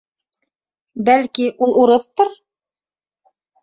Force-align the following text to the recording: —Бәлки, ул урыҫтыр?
—Бәлки, 1.11 1.47
ул 1.67 1.79
урыҫтыр? 1.85 2.37